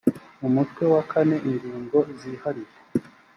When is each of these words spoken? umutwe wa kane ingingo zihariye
umutwe 0.47 0.83
wa 0.93 1.01
kane 1.11 1.35
ingingo 1.49 1.97
zihariye 2.19 2.73